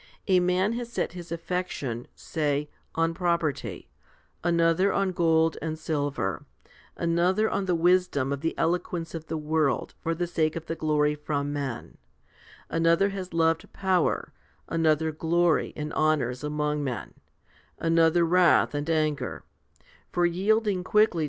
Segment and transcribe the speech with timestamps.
[0.27, 3.87] A man has set his affection, say, on property,
[4.43, 6.43] another on gold and silver,
[6.97, 11.13] another on the wisdom of the eloquence of the world for the sake of glory
[11.13, 11.99] from men;
[12.67, 14.33] another has loved power,
[14.67, 17.13] another glory and honours among men,
[17.77, 19.43] another wrath and anger
[20.11, 21.19] for yielding quickly to it 1 So the LXX.